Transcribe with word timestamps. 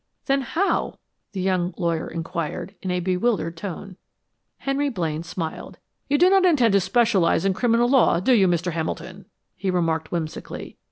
"Then 0.25 0.41
how" 0.41 0.97
the 1.33 1.41
young 1.41 1.75
lawyer 1.77 2.07
inquired, 2.09 2.73
in 2.81 2.89
a 2.89 2.99
bewildered 3.01 3.55
tone. 3.55 3.97
Henry 4.57 4.89
Blaine 4.89 5.21
smiled. 5.21 5.77
"You 6.09 6.17
do 6.17 6.27
not 6.27 6.43
intend 6.43 6.71
to 6.73 6.79
specialize 6.79 7.45
in 7.45 7.53
criminal 7.53 7.87
law, 7.87 8.19
do 8.19 8.33
you, 8.33 8.47
Mr. 8.47 8.71
Hamilton?" 8.71 9.25
he 9.55 9.69
remarked 9.69 10.11
whimsically. 10.11 10.79